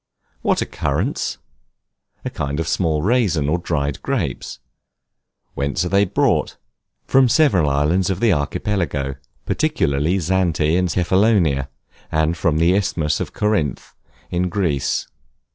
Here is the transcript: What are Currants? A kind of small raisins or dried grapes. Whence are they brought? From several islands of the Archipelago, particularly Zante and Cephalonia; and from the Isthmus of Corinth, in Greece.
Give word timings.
What 0.41 0.63
are 0.63 0.65
Currants? 0.65 1.37
A 2.25 2.31
kind 2.31 2.59
of 2.59 2.67
small 2.67 3.03
raisins 3.03 3.47
or 3.47 3.59
dried 3.59 4.01
grapes. 4.01 4.57
Whence 5.53 5.85
are 5.85 5.89
they 5.89 6.05
brought? 6.05 6.57
From 7.05 7.29
several 7.29 7.69
islands 7.69 8.09
of 8.09 8.19
the 8.19 8.33
Archipelago, 8.33 9.13
particularly 9.45 10.17
Zante 10.17 10.75
and 10.75 10.89
Cephalonia; 10.89 11.67
and 12.11 12.35
from 12.35 12.57
the 12.57 12.73
Isthmus 12.73 13.19
of 13.19 13.33
Corinth, 13.33 13.93
in 14.31 14.49
Greece. 14.49 15.07